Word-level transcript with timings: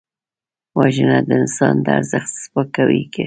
وژنه 0.79 1.17
د 1.27 1.29
انسان 1.41 1.75
د 1.85 1.87
ارزښت 1.97 2.31
سپکاوی 2.43 3.01
دی 3.13 3.19